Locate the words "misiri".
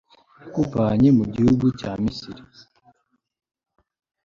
2.03-2.41